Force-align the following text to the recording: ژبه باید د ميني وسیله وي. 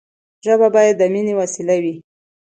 ژبه 0.45 0.67
باید 0.75 0.95
د 0.97 1.01
ميني 1.13 1.33
وسیله 1.41 1.75
وي. 1.83 1.95